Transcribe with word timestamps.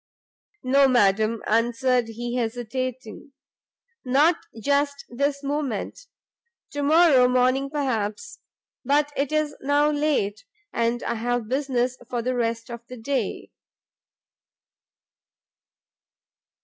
"No, 0.63 0.87
madam," 0.87 1.43
answered 1.45 2.07
he 2.07 2.35
hesitating, 2.35 3.33
"not 4.03 4.35
just 4.59 5.05
this 5.09 5.43
moment; 5.43 6.07
to 6.71 6.81
morrow 6.81 7.27
morning 7.27 7.69
perhaps, 7.69 8.39
but 8.83 9.11
it 9.15 9.31
is 9.31 9.55
now 9.61 9.91
late, 9.91 10.43
and 10.73 11.03
I 11.03 11.13
have 11.13 11.47
business 11.47 11.97
for 12.09 12.23
the 12.23 12.33
rest 12.33 12.71
of 12.71 12.81
the 12.87 12.97
day." 12.97 13.51